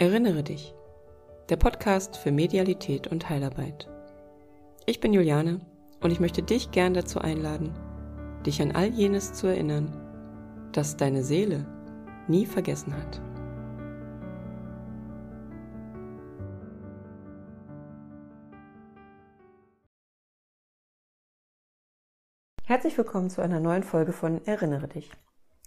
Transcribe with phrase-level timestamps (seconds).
[0.00, 0.76] Erinnere dich.
[1.48, 3.88] Der Podcast für Medialität und Heilarbeit.
[4.86, 5.60] Ich bin Juliane
[6.00, 7.74] und ich möchte dich gern dazu einladen,
[8.46, 9.90] dich an all jenes zu erinnern,
[10.70, 11.66] das deine Seele
[12.28, 13.20] nie vergessen hat.
[22.64, 25.10] Herzlich willkommen zu einer neuen Folge von Erinnere dich.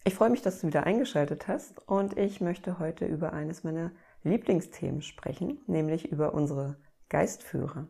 [0.06, 3.92] Ich freue mich, dass du wieder eingeschaltet hast und ich möchte heute über eines meiner
[4.24, 6.78] Lieblingsthemen sprechen, nämlich über unsere
[7.10, 7.88] Geistführer.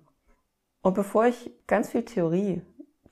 [0.81, 2.61] Und bevor ich ganz viel Theorie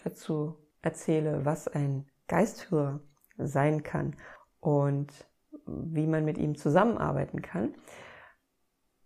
[0.03, 3.01] dazu erzähle, was ein Geistführer
[3.37, 4.15] sein kann
[4.59, 5.07] und
[5.65, 7.75] wie man mit ihm zusammenarbeiten kann,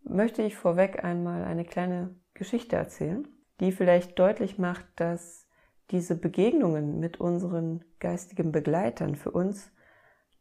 [0.04, 3.28] möchte ich vorweg einmal eine kleine Geschichte erzählen,
[3.60, 5.48] die vielleicht deutlich macht, dass
[5.92, 9.72] diese Begegnungen mit unseren geistigen Begleitern für uns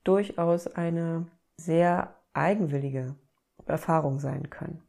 [0.05, 3.17] durchaus eine sehr eigenwillige
[3.67, 4.83] Erfahrung sein können.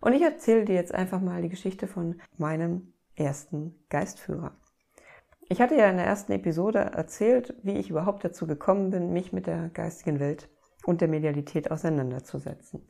[0.00, 4.52] Und ich erzähle dir jetzt einfach mal die Geschichte von meinem ersten Geistführer.
[5.48, 9.32] Ich hatte ja in der ersten Episode erzählt, wie ich überhaupt dazu gekommen bin, mich
[9.32, 10.48] mit der geistigen Welt
[10.84, 12.86] und der Medialität auseinanderzusetzen.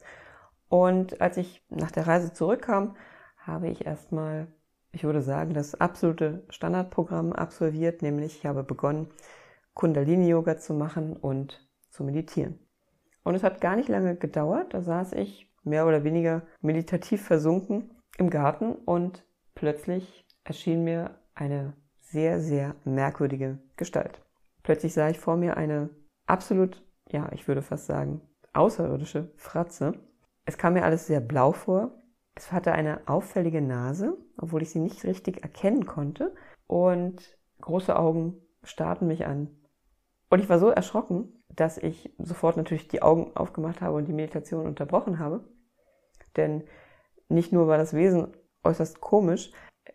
[0.68, 2.96] Und als ich nach der Reise zurückkam,
[3.38, 4.46] habe ich erstmal,
[4.92, 9.08] ich würde sagen, das absolute Standardprogramm absolviert, nämlich ich habe begonnen,
[9.74, 12.58] Kundalini-Yoga zu machen und zu meditieren.
[13.22, 14.74] Und es hat gar nicht lange gedauert.
[14.74, 21.74] Da saß ich mehr oder weniger meditativ versunken im Garten und plötzlich erschien mir eine
[22.00, 24.20] sehr, sehr merkwürdige Gestalt.
[24.62, 25.90] Plötzlich sah ich vor mir eine
[26.26, 28.20] absolut, ja, ich würde fast sagen,
[28.52, 29.94] außerirdische Fratze.
[30.44, 31.92] Es kam mir alles sehr blau vor.
[32.34, 36.34] Es hatte eine auffällige Nase, obwohl ich sie nicht richtig erkennen konnte.
[36.66, 39.48] Und große Augen starrten mich an.
[40.30, 44.12] Und ich war so erschrocken, dass ich sofort natürlich die Augen aufgemacht habe und die
[44.12, 45.44] Meditation unterbrochen habe.
[46.36, 46.64] Denn
[47.28, 48.28] nicht nur war das Wesen
[48.62, 49.50] äußerst komisch,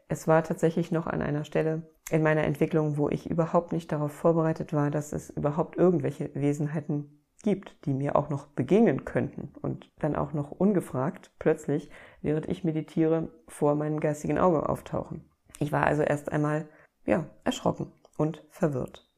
[0.08, 4.12] es war tatsächlich noch an einer Stelle in meiner Entwicklung, wo ich überhaupt nicht darauf
[4.12, 9.92] vorbereitet war, dass es überhaupt irgendwelche Wesenheiten gibt, die mir auch noch begegnen könnten und
[10.00, 11.90] dann auch noch ungefragt plötzlich,
[12.22, 15.30] während ich meditiere, vor meinem geistigen Auge auftauchen.
[15.60, 16.68] Ich war also erst einmal,
[17.06, 19.10] ja, erschrocken und verwirrt.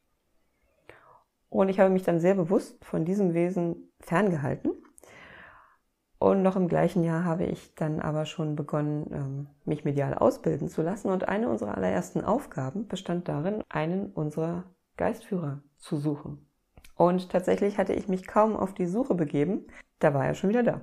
[1.49, 4.71] Und ich habe mich dann sehr bewusst von diesem Wesen ferngehalten.
[6.19, 10.67] Und noch im gleichen Jahr habe ich dann aber schon begonnen, ähm, mich medial ausbilden
[10.67, 11.09] zu lassen.
[11.09, 14.63] Und eine unserer allerersten Aufgaben bestand darin, einen unserer
[14.97, 16.47] Geistführer zu suchen.
[16.95, 19.67] Und tatsächlich hatte ich mich kaum auf die Suche begeben,
[19.99, 20.81] da war er schon wieder da.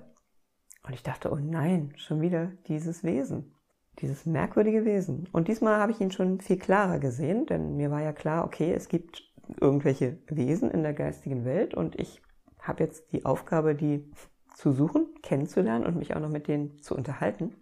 [0.87, 3.55] Und ich dachte, oh nein, schon wieder dieses Wesen,
[3.99, 5.29] dieses merkwürdige Wesen.
[5.33, 8.73] Und diesmal habe ich ihn schon viel klarer gesehen, denn mir war ja klar, okay,
[8.73, 12.23] es gibt irgendwelche Wesen in der geistigen Welt und ich
[12.61, 14.11] habe jetzt die Aufgabe, die
[14.55, 17.57] zu suchen, kennenzulernen und mich auch noch mit denen zu unterhalten.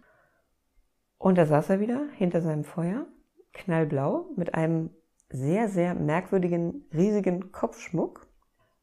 [1.18, 3.06] Und da saß er wieder hinter seinem Feuer,
[3.52, 4.90] knallblau, mit einem
[5.28, 8.26] sehr, sehr merkwürdigen, riesigen Kopfschmuck.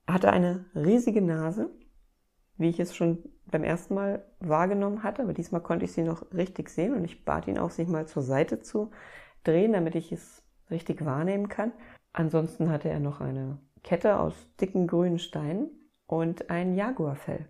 [0.08, 1.70] Er hatte eine riesige Nase,
[2.58, 6.32] wie ich es schon beim ersten Mal wahrgenommen hatte, aber diesmal konnte ich sie noch
[6.34, 8.92] richtig sehen und ich bat ihn auch, sich mal zur Seite zu
[9.44, 11.72] drehen, damit ich es richtig wahrnehmen kann.
[12.14, 15.70] Ansonsten hatte er noch eine Kette aus dicken grünen Steinen
[16.08, 17.48] und ein Jaguarfell.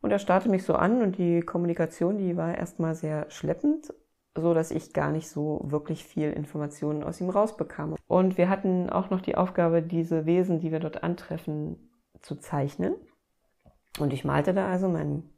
[0.00, 3.94] Und er starrte mich so an und die Kommunikation, die war erstmal sehr schleppend,
[4.36, 7.96] so dass ich gar nicht so wirklich viel Informationen aus ihm rausbekam.
[8.06, 12.94] Und wir hatten auch noch die Aufgabe, diese Wesen, die wir dort antreffen, zu zeichnen.
[13.98, 15.30] Und ich malte da also meinen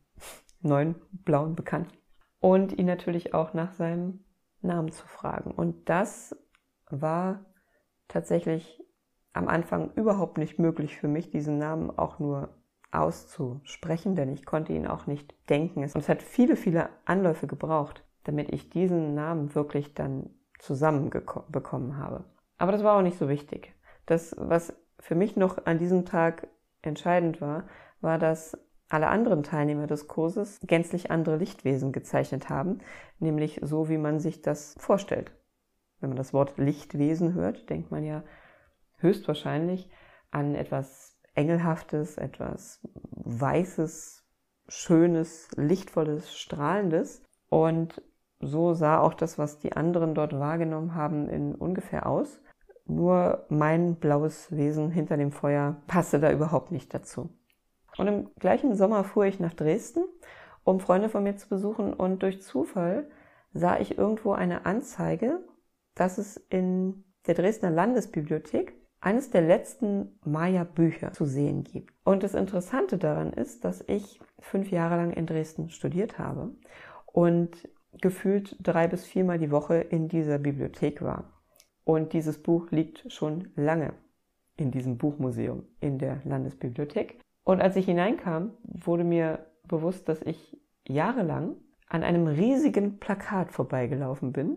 [0.63, 1.97] neuen blauen Bekannten
[2.41, 4.25] und ihn natürlich auch nach seinem
[4.63, 5.51] Namen zu fragen.
[5.51, 6.35] Und das
[6.91, 7.45] war
[8.09, 8.83] tatsächlich
[9.33, 12.49] am Anfang überhaupt nicht möglich für mich, diesen Namen auch nur
[12.91, 15.81] auszusprechen, denn ich konnte ihn auch nicht denken.
[15.81, 22.25] Und es hat viele, viele Anläufe gebraucht, damit ich diesen Namen wirklich dann zusammenbekommen habe.
[22.59, 23.75] Aber das war auch nicht so wichtig.
[24.07, 26.49] Das, was für mich noch an diesem Tag
[26.83, 27.65] entscheidend war,
[28.01, 28.59] war, dass
[28.89, 32.79] alle anderen Teilnehmer des Kurses gänzlich andere Lichtwesen gezeichnet haben,
[33.19, 35.33] nämlich so, wie man sich das vorstellt.
[36.07, 38.23] Wenn man das Wort Lichtwesen hört, denkt man ja
[38.99, 39.91] höchstwahrscheinlich
[40.31, 42.81] an etwas Engelhaftes, etwas
[43.11, 44.25] Weißes,
[44.69, 47.25] Schönes, Lichtvolles, Strahlendes.
[47.49, 48.03] Und
[48.39, 52.41] so sah auch das, was die anderen dort wahrgenommen haben, in ungefähr aus.
[52.85, 57.31] Nur mein blaues Wesen hinter dem Feuer passte da überhaupt nicht dazu.
[57.99, 60.05] Und im gleichen Sommer fuhr ich nach Dresden,
[60.63, 63.11] um Freunde von mir zu besuchen und durch Zufall
[63.53, 65.41] sah ich irgendwo eine Anzeige
[65.97, 71.93] dass es in der Dresdner Landesbibliothek eines der letzten Maya-Bücher zu sehen gibt.
[72.05, 76.53] Und das Interessante daran ist, dass ich fünf Jahre lang in Dresden studiert habe
[77.07, 77.69] und
[78.01, 81.33] gefühlt drei bis viermal die Woche in dieser Bibliothek war.
[81.85, 83.95] Und dieses Buch liegt schon lange
[84.57, 87.21] in diesem Buchmuseum in der Landesbibliothek.
[87.45, 91.57] Und als ich hineinkam, wurde mir bewusst, dass ich jahrelang
[91.89, 94.57] an einem riesigen Plakat vorbeigelaufen bin,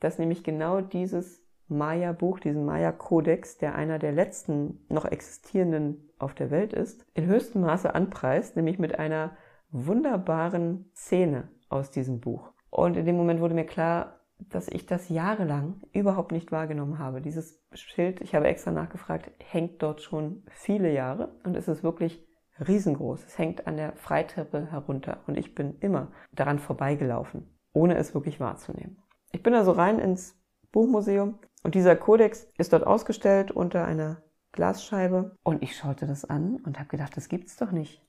[0.00, 6.50] das nämlich genau dieses Maya-Buch, diesen Maya-Kodex, der einer der letzten noch existierenden auf der
[6.50, 9.36] Welt ist, in höchstem Maße anpreist, nämlich mit einer
[9.70, 12.52] wunderbaren Szene aus diesem Buch.
[12.70, 17.20] Und in dem Moment wurde mir klar, dass ich das jahrelang überhaupt nicht wahrgenommen habe.
[17.20, 22.26] Dieses Schild, ich habe extra nachgefragt, hängt dort schon viele Jahre und es ist wirklich
[22.66, 23.24] riesengroß.
[23.24, 28.40] Es hängt an der Freitreppe herunter und ich bin immer daran vorbeigelaufen, ohne es wirklich
[28.40, 29.02] wahrzunehmen.
[29.32, 30.36] Ich bin also rein ins
[30.72, 34.22] Buchmuseum und dieser Kodex ist dort ausgestellt unter einer
[34.52, 38.04] Glasscheibe und ich schaute das an und habe gedacht, das gibt's doch nicht.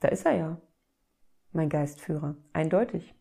[0.00, 0.60] Da ist er ja.
[1.52, 2.36] Mein Geistführer.
[2.52, 3.14] Eindeutig.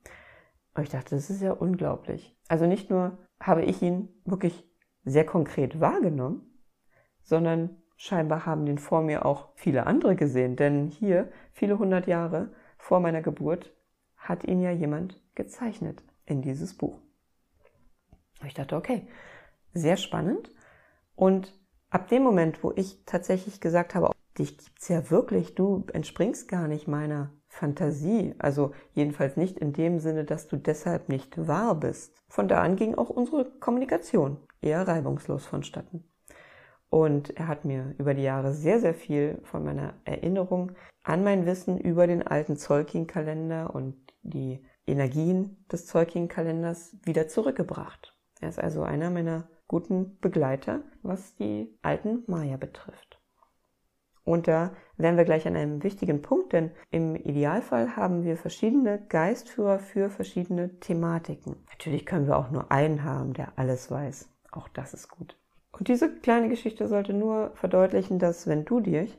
[0.76, 2.38] Und ich dachte, das ist ja unglaublich.
[2.48, 4.68] Also nicht nur habe ich ihn wirklich
[5.04, 6.42] sehr konkret wahrgenommen,
[7.24, 10.56] sondern scheinbar haben den vor mir auch viele andere gesehen.
[10.56, 13.76] Denn hier, viele hundert Jahre vor meiner Geburt,
[14.16, 17.00] hat ihn ja jemand gezeichnet in dieses Buch.
[18.40, 19.08] Und ich dachte, okay,
[19.74, 20.52] sehr spannend.
[21.16, 21.54] Und
[21.90, 26.68] ab dem Moment, wo ich tatsächlich gesagt habe, dich gibt's ja wirklich, du entspringst gar
[26.68, 32.16] nicht meiner Fantasie, also jedenfalls nicht in dem Sinne, dass du deshalb nicht wahr bist.
[32.30, 36.04] Von da an ging auch unsere Kommunikation eher reibungslos vonstatten.
[36.90, 40.72] Und er hat mir über die Jahre sehr, sehr viel von meiner Erinnerung
[41.04, 48.16] an mein Wissen über den alten Zolkin-Kalender und die Energien des Zolkin-Kalenders wieder zurückgebracht.
[48.40, 53.20] Er ist also einer meiner guten Begleiter, was die alten Maya betrifft.
[54.24, 59.04] Und da wären wir gleich an einem wichtigen Punkt, denn im Idealfall haben wir verschiedene
[59.08, 61.56] Geistführer für verschiedene Thematiken.
[61.70, 64.30] Natürlich können wir auch nur einen haben, der alles weiß.
[64.52, 65.38] Auch das ist gut.
[65.72, 69.18] Und diese kleine Geschichte sollte nur verdeutlichen, dass wenn du dich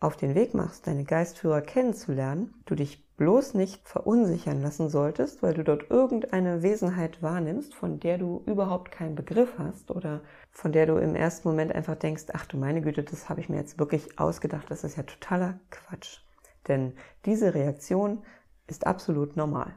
[0.00, 5.54] auf den Weg machst, deine Geistführer kennenzulernen, du dich bloß nicht verunsichern lassen solltest, weil
[5.54, 10.22] du dort irgendeine Wesenheit wahrnimmst, von der du überhaupt keinen Begriff hast oder
[10.52, 13.48] von der du im ersten Moment einfach denkst, ach du meine Güte, das habe ich
[13.48, 16.20] mir jetzt wirklich ausgedacht, das ist ja totaler Quatsch.
[16.68, 16.92] Denn
[17.24, 18.22] diese Reaktion
[18.68, 19.74] ist absolut normal.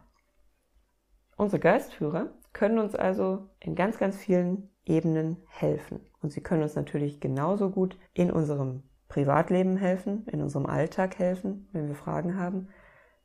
[1.35, 6.01] Unsere Geistführer können uns also in ganz, ganz vielen Ebenen helfen.
[6.21, 11.67] Und sie können uns natürlich genauso gut in unserem Privatleben helfen, in unserem Alltag helfen,
[11.73, 12.69] wenn wir Fragen haben,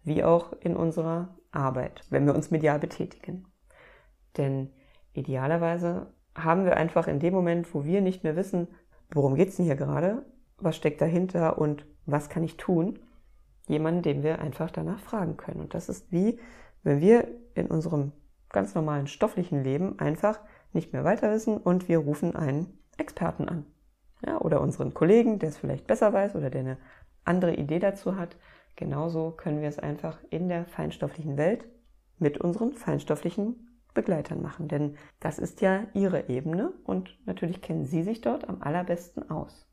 [0.03, 3.47] wie auch in unserer Arbeit, wenn wir uns medial betätigen.
[4.37, 4.73] Denn
[5.13, 8.67] idealerweise haben wir einfach in dem Moment, wo wir nicht mehr wissen,
[9.13, 10.27] worum geht's denn hier gerade,
[10.59, 12.99] was steckt dahinter und was kann ich tun,
[13.69, 15.61] jemanden, dem wir einfach danach fragen können.
[15.61, 16.41] Und das ist wie,
[16.83, 18.11] wenn wir in unserem
[18.49, 20.41] ganz normalen stofflichen Leben einfach
[20.73, 23.67] nicht mehr weiter wissen und wir rufen einen Experten an.
[24.25, 26.77] Ja, oder unseren Kollegen, der es vielleicht besser weiß oder der eine
[27.25, 28.37] andere Idee dazu hat.
[28.77, 31.67] Genauso können wir es einfach in der feinstofflichen Welt
[32.19, 34.69] mit unseren feinstofflichen Begleitern machen.
[34.69, 39.67] Denn das ist ja ihre Ebene und natürlich kennen sie sich dort am allerbesten aus.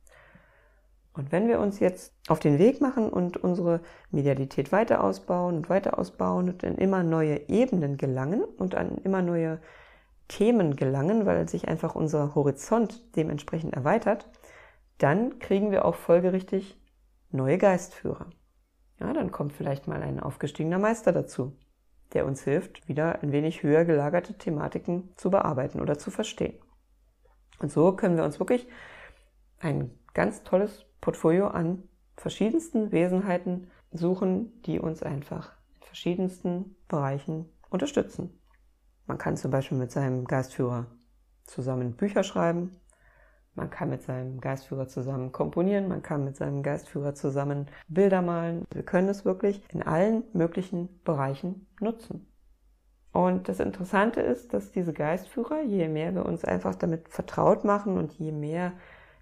[1.13, 5.70] Und wenn wir uns jetzt auf den Weg machen und unsere Medialität weiter ausbauen und
[5.70, 9.60] weiter ausbauen und in immer neue Ebenen gelangen und an immer neue
[10.27, 14.30] Themen gelangen, weil sich einfach unser Horizont dementsprechend erweitert,
[14.98, 16.80] dann kriegen wir auch folgerichtig
[17.32, 18.30] neue Geistführer.
[19.00, 21.58] Ja, dann kommt vielleicht mal ein aufgestiegener Meister dazu,
[22.13, 26.60] der uns hilft, wieder ein wenig höher gelagerte Thematiken zu bearbeiten oder zu verstehen.
[27.60, 28.68] Und so können wir uns wirklich
[29.60, 31.84] ein ganz tolles Portfolio an
[32.18, 38.39] verschiedensten Wesenheiten suchen, die uns einfach in verschiedensten Bereichen unterstützen.
[39.05, 40.88] Man kann zum Beispiel mit seinem Geistführer
[41.45, 42.72] zusammen Bücher schreiben,
[43.55, 48.65] man kann mit seinem Geistführer zusammen komponieren, man kann mit seinem Geistführer zusammen Bilder malen.
[48.74, 52.27] Wir können es wirklich in allen möglichen Bereichen nutzen.
[53.12, 57.98] Und das Interessante ist, dass diese Geistführer, je mehr wir uns einfach damit vertraut machen
[58.00, 58.74] und je mehr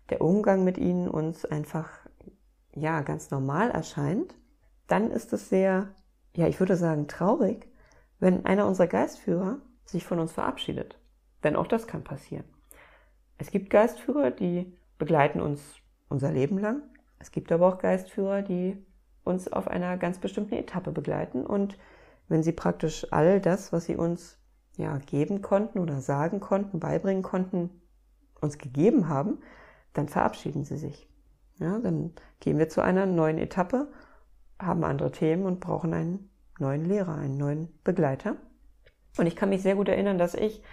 [0.09, 1.89] der Umgang mit ihnen uns einfach,
[2.73, 4.33] ja, ganz normal erscheint,
[4.87, 5.89] dann ist es sehr,
[6.37, 7.67] ja, ich würde sagen, traurig,
[8.19, 9.57] wenn einer unserer Geistführer
[9.91, 10.97] sich von uns verabschiedet.
[11.43, 12.45] Denn auch das kann passieren.
[13.37, 15.61] Es gibt Geistführer, die begleiten uns
[16.09, 16.83] unser Leben lang.
[17.19, 18.77] Es gibt aber auch Geistführer, die
[19.23, 21.45] uns auf einer ganz bestimmten Etappe begleiten.
[21.45, 21.77] Und
[22.27, 24.39] wenn sie praktisch all das, was sie uns
[24.77, 27.69] ja, geben konnten oder sagen konnten, beibringen konnten,
[28.39, 29.39] uns gegeben haben,
[29.93, 31.07] dann verabschieden sie sich.
[31.59, 33.91] Ja, dann gehen wir zu einer neuen Etappe,
[34.57, 36.29] haben andere Themen und brauchen einen
[36.59, 38.35] neuen Lehrer, einen neuen Begleiter.
[39.17, 40.63] Und ich kann mich sehr gut erinnern, dass ich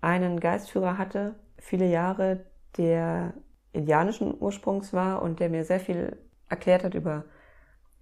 [0.00, 2.44] einen Geistführer hatte, viele Jahre,
[2.76, 3.34] der
[3.72, 6.16] indianischen Ursprungs war und der mir sehr viel
[6.48, 7.24] erklärt hat über,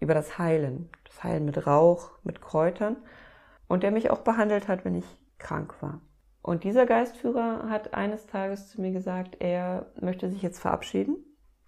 [0.00, 0.90] über das Heilen.
[1.04, 2.97] Das Heilen mit Rauch, mit Kräutern.
[3.66, 5.07] Und der mich auch behandelt hat, wenn ich
[5.38, 6.00] krank war.
[6.43, 11.16] Und dieser Geistführer hat eines Tages zu mir gesagt, er möchte sich jetzt verabschieden,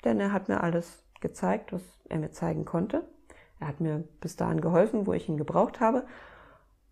[0.05, 3.09] denn er hat mir alles gezeigt, was er mir zeigen konnte.
[3.59, 6.05] Er hat mir bis dahin geholfen, wo ich ihn gebraucht habe.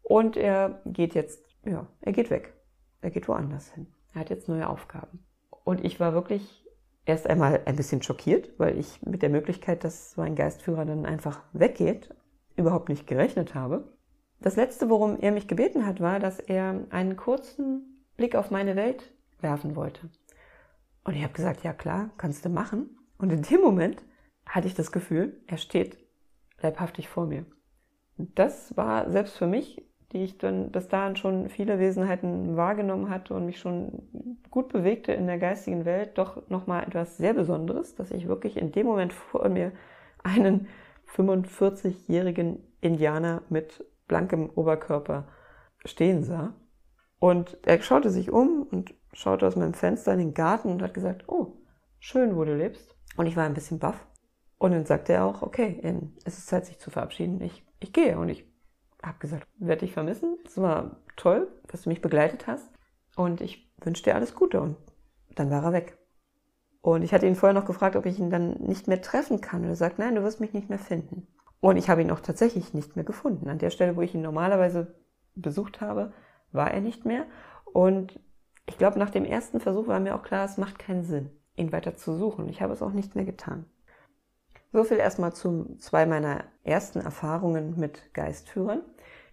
[0.05, 2.53] Und er geht jetzt, ja, er geht weg.
[3.01, 3.87] Er geht woanders hin.
[4.13, 5.25] Er hat jetzt neue Aufgaben.
[5.65, 6.65] Und ich war wirklich
[7.07, 11.07] erst einmal ein bisschen schockiert, weil ich mit der Möglichkeit, dass so ein Geistführer dann
[11.07, 12.15] einfach weggeht,
[12.57, 13.93] überhaupt nicht gerechnet habe.
[14.41, 18.77] Das letzte, worum er mich gebeten hat, war, dass er einen kurzen Blick auf meine
[18.77, 20.11] Welt werfen wollte.
[21.05, 22.99] Und ich habe gesagt, ja klar, kannst du machen.
[23.19, 24.05] Und in dem Moment
[24.47, 25.99] hatte ich das Gefühl, er steht
[26.61, 27.47] leibhaftig vor mir.
[28.17, 29.85] Das war selbst für mich,
[30.15, 35.13] die ich dann bis dahin schon viele Wesenheiten wahrgenommen hatte und mich schon gut bewegte
[35.13, 39.13] in der geistigen Welt, doch nochmal etwas sehr Besonderes, dass ich wirklich in dem Moment
[39.13, 39.73] vor mir
[40.23, 40.69] einen
[41.17, 45.27] 45-jährigen Indianer mit blankem Oberkörper
[45.85, 46.55] stehen sah.
[47.19, 50.95] Und er schaute sich um und schaute aus meinem Fenster in den Garten und hat
[50.95, 51.57] gesagt, oh,
[51.99, 52.95] schön, wo du lebst.
[53.17, 54.07] Und ich war ein bisschen baff.
[54.59, 55.81] Und dann sagte er auch, okay,
[56.25, 57.41] es ist Zeit, sich zu verabschieden.
[57.41, 58.17] Ich, ich gehe.
[58.19, 58.54] Und ich
[59.05, 60.39] habe gesagt, werde dich vermissen.
[60.45, 62.71] Es war toll, dass du mich begleitet hast.
[63.17, 64.61] Und ich wünsche dir alles Gute.
[64.61, 64.77] Und
[65.35, 65.99] dann war er weg.
[66.81, 69.63] Und ich hatte ihn vorher noch gefragt, ob ich ihn dann nicht mehr treffen kann.
[69.63, 71.27] Und er sagt, nein, du wirst mich nicht mehr finden.
[71.61, 73.49] Und ich habe ihn auch tatsächlich nicht mehr gefunden.
[73.49, 74.95] An der Stelle, wo ich ihn normalerweise
[75.35, 76.13] besucht habe,
[76.53, 77.25] war er nicht mehr.
[77.65, 78.21] Und
[78.67, 81.73] ich glaube, nach dem ersten Versuch war mir auch klar, es macht keinen Sinn, ihn
[81.73, 82.49] weiter zu suchen.
[82.49, 83.65] Ich habe es auch nicht mehr getan.
[84.73, 88.83] So viel erstmal zu zwei meiner ersten Erfahrungen mit Geistführern.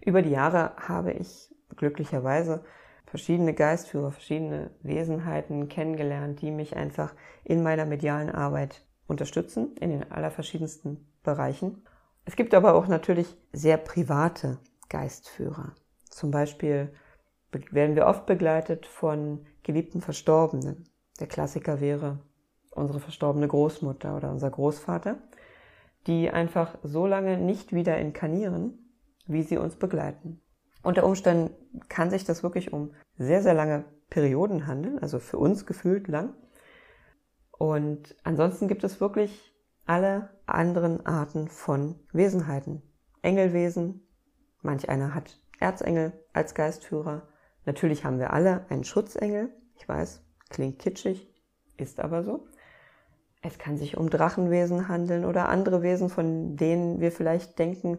[0.04, 2.64] Über die Jahre habe ich glücklicherweise
[3.06, 10.10] verschiedene Geistführer, verschiedene Wesenheiten kennengelernt, die mich einfach in meiner medialen Arbeit unterstützen, in den
[10.10, 11.86] allerverschiedensten Bereichen.
[12.24, 15.74] Es gibt aber auch natürlich sehr private Geistführer.
[16.08, 16.92] Zum Beispiel
[17.70, 20.88] werden wir oft begleitet von geliebten Verstorbenen.
[21.20, 22.18] Der Klassiker wäre
[22.70, 25.18] unsere verstorbene Großmutter oder unser Großvater,
[26.06, 28.81] die einfach so lange nicht wieder inkarnieren,
[29.26, 30.40] wie sie uns begleiten.
[30.82, 31.54] Unter Umständen
[31.88, 36.34] kann sich das wirklich um sehr, sehr lange Perioden handeln, also für uns gefühlt lang.
[37.52, 39.54] Und ansonsten gibt es wirklich
[39.86, 42.82] alle anderen Arten von Wesenheiten.
[43.22, 44.06] Engelwesen,
[44.60, 47.28] manch einer hat Erzengel als Geistführer.
[47.64, 49.50] Natürlich haben wir alle einen Schutzengel.
[49.76, 51.32] Ich weiß, klingt kitschig,
[51.76, 52.48] ist aber so.
[53.42, 57.98] Es kann sich um Drachenwesen handeln oder andere Wesen, von denen wir vielleicht denken,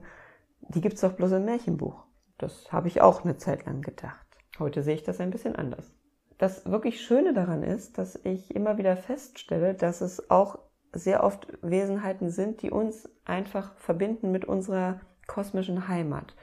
[0.70, 2.06] die gibt's doch bloß im Märchenbuch.
[2.38, 4.26] Das habe ich auch eine Zeit lang gedacht.
[4.60, 5.94] Heute sehe ich das ein bisschen anders.
[6.38, 10.60] Das wirklich Schöne daran ist, dass ich immer wieder feststelle, dass es auch
[10.92, 16.36] sehr oft Wesenheiten sind, die uns einfach verbinden mit unserer kosmischen Heimat.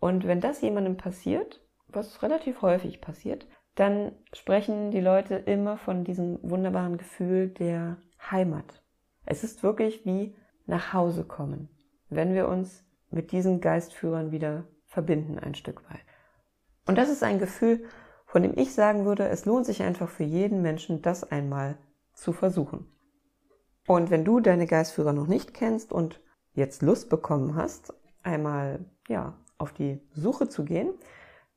[0.00, 6.04] Und wenn das jemandem passiert, was relativ häufig passiert, dann sprechen die Leute immer von
[6.04, 7.98] diesem wunderbaren Gefühl der
[8.30, 8.82] Heimat.
[9.24, 10.34] Es ist wirklich wie
[10.66, 11.68] nach Hause kommen,
[12.08, 16.00] wenn wir uns mit diesen Geistführern wieder verbinden ein Stück weit.
[16.86, 17.84] Und das ist ein Gefühl,
[18.26, 21.76] von dem ich sagen würde, es lohnt sich einfach für jeden Menschen, das einmal
[22.14, 22.86] zu versuchen.
[23.86, 26.20] Und wenn du deine Geistführer noch nicht kennst und
[26.54, 30.92] jetzt Lust bekommen hast, einmal ja, auf die Suche zu gehen,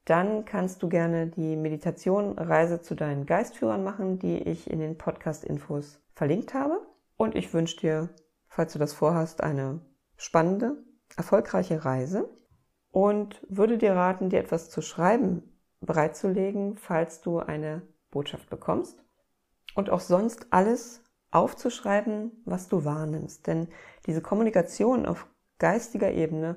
[0.05, 4.97] dann kannst du gerne die Meditation Reise zu deinen Geistführern machen, die ich in den
[4.97, 6.79] Podcast-Infos verlinkt habe.
[7.17, 8.09] Und ich wünsche dir,
[8.47, 9.79] falls du das vorhast, eine
[10.15, 10.77] spannende,
[11.15, 12.29] erfolgreiche Reise
[12.91, 15.43] und würde dir raten, dir etwas zu schreiben
[15.81, 17.81] bereitzulegen, falls du eine
[18.12, 19.03] Botschaft bekommst.
[19.75, 23.45] Und auch sonst alles aufzuschreiben, was du wahrnimmst.
[23.47, 23.67] Denn
[24.05, 25.27] diese Kommunikation auf
[25.59, 26.55] geistiger Ebene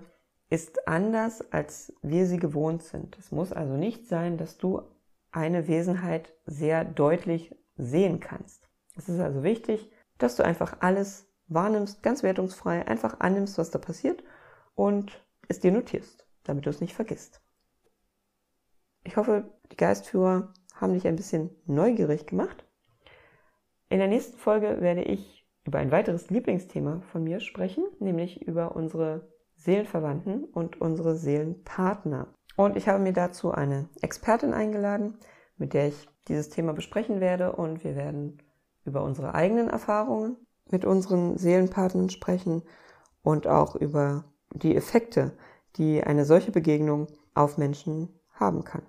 [0.51, 3.19] ist anders, als wir sie gewohnt sind.
[3.19, 4.83] Es muss also nicht sein, dass du
[5.31, 8.69] eine Wesenheit sehr deutlich sehen kannst.
[8.97, 13.79] Es ist also wichtig, dass du einfach alles wahrnimmst, ganz wertungsfrei, einfach annimmst, was da
[13.79, 14.23] passiert
[14.79, 17.43] und es dir notierst, damit du es nicht vergisst.
[19.03, 22.65] Ich hoffe, die Geistführer haben dich ein bisschen neugierig gemacht.
[23.89, 28.77] In der nächsten Folge werde ich über ein weiteres Lieblingsthema von mir sprechen, nämlich über
[28.77, 32.33] unsere Seelenverwandten und unsere Seelenpartner.
[32.57, 35.19] Und ich habe mir dazu eine Expertin eingeladen,
[35.57, 38.41] mit der ich dieses Thema besprechen werde und wir werden
[38.85, 40.37] über unsere eigenen Erfahrungen
[40.71, 42.63] mit unseren Seelenpartnern sprechen
[43.23, 45.33] und auch über die Effekte,
[45.77, 48.83] die eine solche Begegnung auf Menschen haben kann.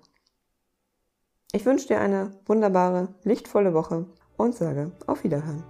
[1.52, 5.62] Ich wünsche dir eine wunderbare, lichtvolle Woche und sage auf Wiederhören.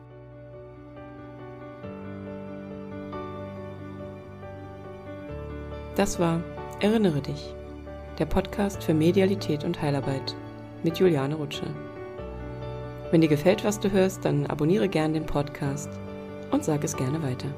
[5.96, 6.40] Das war
[6.80, 7.54] Erinnere dich,
[8.18, 10.34] der Podcast für Medialität und Heilarbeit
[10.82, 11.66] mit Juliane Rutsche.
[13.10, 15.90] Wenn dir gefällt, was du hörst, dann abonniere gern den Podcast
[16.52, 17.48] und sag es gerne weiter.